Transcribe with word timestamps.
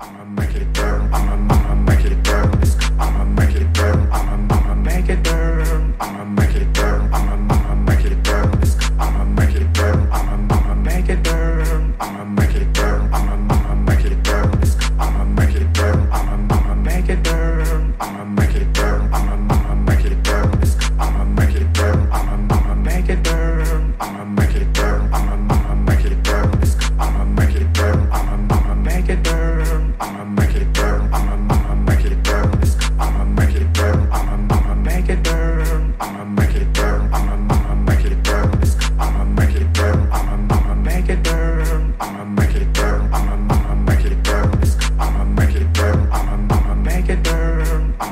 I'ma 0.00 0.24
make 0.24 0.54
it 0.56 0.72
burn. 0.72 0.89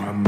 my 0.01 0.13
mind. 0.13 0.28